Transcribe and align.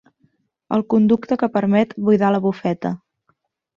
El 0.77 0.83
conducte 0.93 1.37
que 1.43 1.49
permet 1.57 1.93
buidar 2.09 2.31
la 2.37 2.43
bufeta. 2.47 2.93